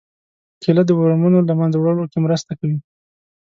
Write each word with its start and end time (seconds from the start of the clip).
کېله 0.61 0.83
د 0.85 0.91
ورمونو 0.99 1.39
له 1.49 1.53
منځه 1.59 1.77
وړو 1.79 2.03
کې 2.11 2.17
مرسته 2.25 2.51
کوي. 2.59 2.77